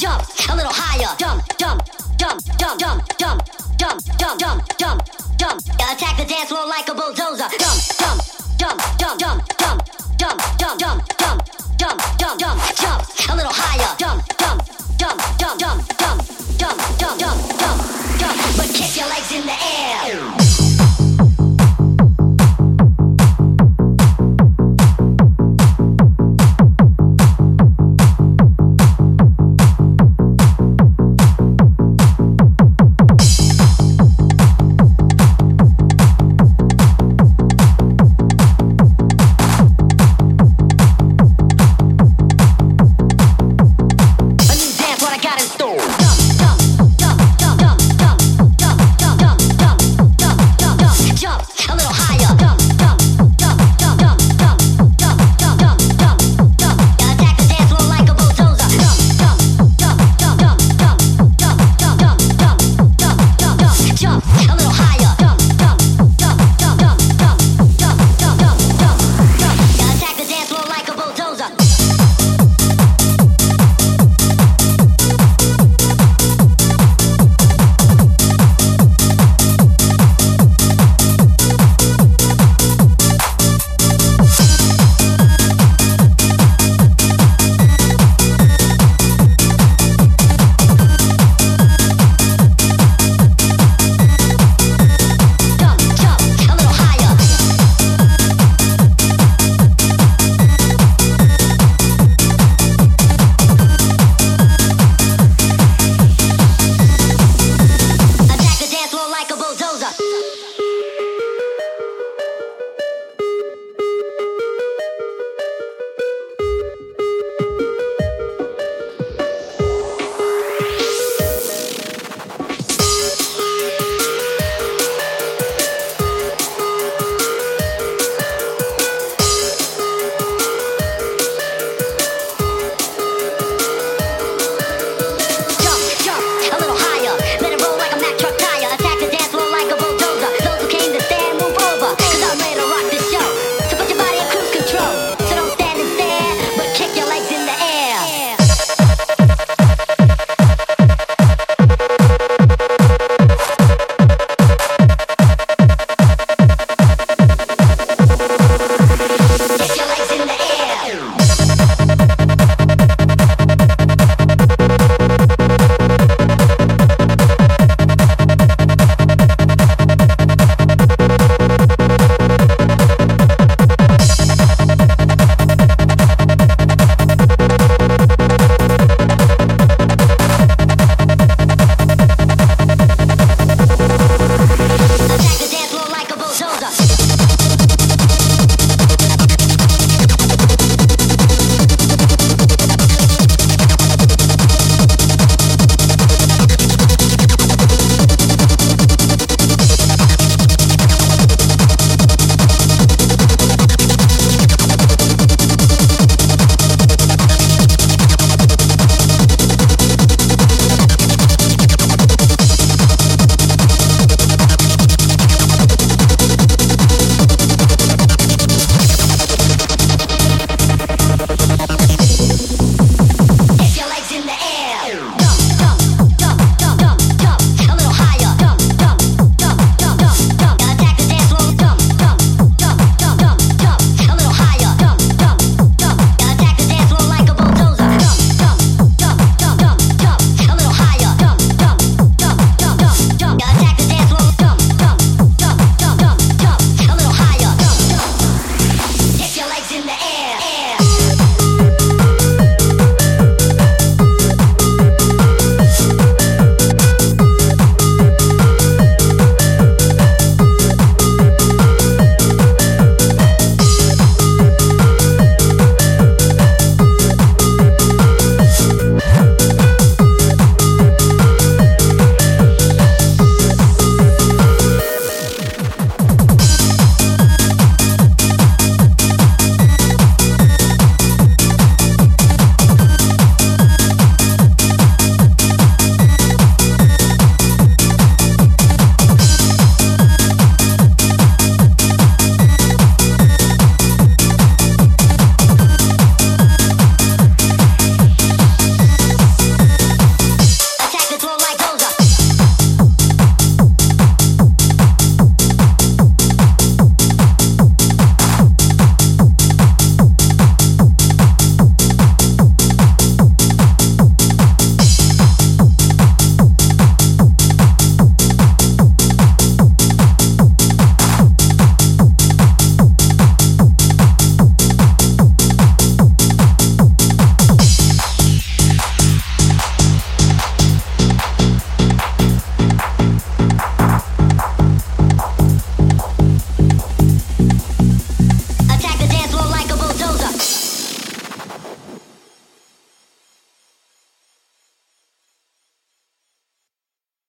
[0.00, 1.49] jump a little higher, jump.